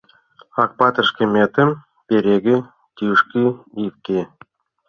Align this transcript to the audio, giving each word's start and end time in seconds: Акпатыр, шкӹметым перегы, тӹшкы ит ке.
Акпатыр, 0.61 1.05
шкӹметым 1.09 1.69
перегы, 2.07 2.57
тӹшкы 2.95 3.45
ит 3.85 3.95
ке. 4.05 4.21